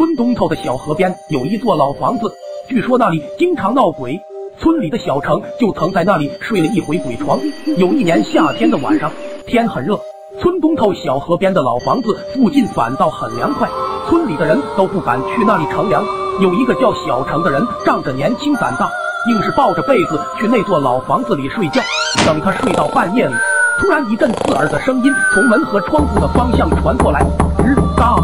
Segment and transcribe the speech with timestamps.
[0.00, 2.32] 村东头的小河边有一座老房子，
[2.66, 4.18] 据说那里经常闹鬼。
[4.58, 7.38] 村里的小程就曾在那里睡了一回鬼床。
[7.76, 9.12] 有一年夏天的晚上，
[9.46, 10.00] 天很热，
[10.40, 13.68] 村东头小河边的老房子附近反倒很凉快，
[14.08, 16.02] 村里的人都不敢去那里乘凉。
[16.40, 18.90] 有一个叫小程的人，仗着年轻胆大，
[19.28, 21.82] 硬是抱着被子去那座老房子里睡觉。
[22.24, 23.34] 等他睡到半夜里，
[23.78, 27.20] 突然一阵刺耳的声音从门和窗户的方向传过来，
[27.58, 28.16] 吱嘎。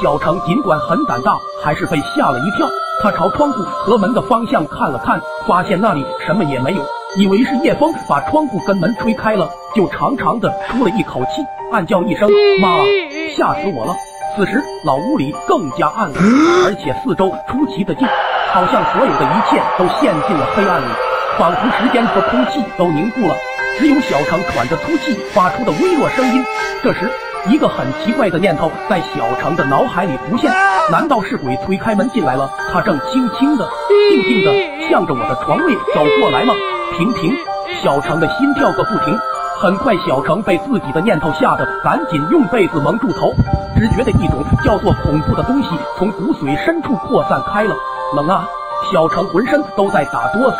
[0.00, 2.66] 小程尽管很胆大，还是被吓了一跳。
[3.02, 6.82] 他朝窗户和门的方向看了看，发现那里什么也没有，
[7.18, 11.42] 以为是夜风把窗户跟门吹开了，就长长的出了一口气，
[11.72, 12.30] 暗叫一声
[12.60, 12.78] 妈，
[13.36, 13.94] 吓死我了。
[14.36, 16.14] 此时老屋里更加暗了，
[16.64, 18.06] 而且四周出奇的静，
[18.52, 20.86] 好像所有的一切都陷进了黑暗里，
[21.38, 23.34] 仿佛时间和空气都凝固了，
[23.78, 26.42] 只有小程喘着粗气发出的微弱声音。
[26.82, 27.10] 这时。
[27.48, 30.52] 一个很奇怪的念头在小程的脑海里浮现，
[30.90, 32.50] 难道是鬼推开门进来了？
[32.72, 33.66] 他正轻轻的、
[34.10, 36.54] 静静的向着我的床位走过来吗？
[36.96, 37.34] 停停！
[37.82, 39.18] 小程的心跳个不停。
[39.58, 43.32] 很快，小程被自己的念头吓得赶紧用被子蒙住头，
[43.76, 47.74] 只觉得一种叫做恐怖的东西从骨髓深处扩散开了。
[48.16, 48.46] 冷啊！
[48.92, 50.58] 小程浑身都在打哆嗦。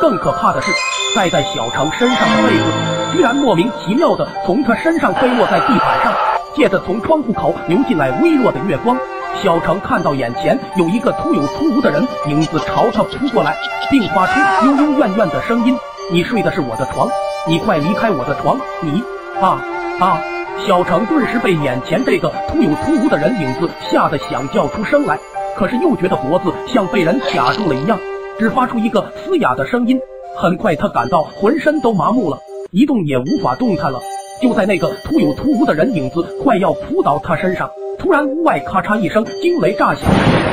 [0.00, 0.70] 更可怕的是，
[1.16, 2.64] 盖在小程身上的被子
[3.12, 6.12] 居然莫名其妙的从他身上飞落在地板上，
[6.58, 8.98] 借着从窗户口流进来微弱的月光，
[9.40, 13.56] 小程看到眼前有一个突有突无的人影子朝他扑过来，
[13.88, 15.72] 并发出幽幽怨怨的声音
[16.10, 17.08] ：“你睡的是我的床，
[17.46, 18.58] 你快离开我的床！
[18.80, 19.00] 你
[19.40, 19.62] 啊
[20.00, 20.20] 啊！”
[20.66, 25.16] 小程顿时被眼前这个突有突无的人影子吓得想叫出声来，
[25.56, 27.96] 可是又觉得脖子像被人卡住了一样。
[28.36, 29.96] 只发出一个嘶哑的声音，
[30.36, 32.38] 很快他感到浑身都麻木了，
[32.72, 34.00] 一动也无法动弹了。
[34.40, 40.04] 就在那个突有突无的人影子快要扑倒他身上，突然屋外咔嚓一声惊雷炸响，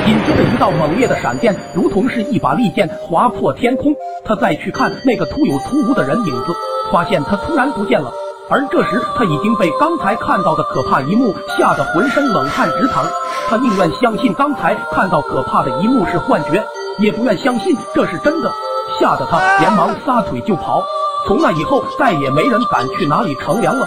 [0.04, 3.94] 紧接着一道猛烈的闪电如同是一把利剑划破天空。
[4.24, 6.52] 他再去看那个突有突无的人影子，
[6.90, 8.10] 发现他突然不见了。
[8.48, 13.04] 而这时他已经被刚才看到的可怕一幕吓得浑身冷汗直淌，
[13.48, 16.64] 他宁愿相信刚才看到可怕的一幕是幻觉。
[16.98, 18.50] 也不愿相信这是真的，
[18.98, 20.82] 吓得他连忙撒腿就跑。
[21.26, 23.84] 从那以后，再也没人敢去哪里乘凉了。